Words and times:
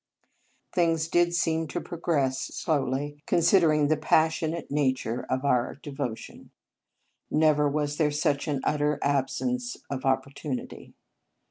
Things 0.73 1.07
did 1.07 1.35
seem 1.35 1.67
to 1.67 1.79
progress 1.79 2.51
slowly, 2.55 3.21
considering 3.27 3.85
the 3.87 3.97
passionate 3.97 4.71
nature 4.71 5.27
of 5.29 5.41
12 5.41 5.43
Marianus 5.43 5.67
our 5.67 5.75
devotion. 5.75 6.51
Never 7.29 7.69
was 7.69 7.97
there 7.97 8.09
such 8.09 8.47
an 8.47 8.61
utter 8.63 8.97
absence 9.03 9.77
of 9.91 10.03
opportunity. 10.03 10.95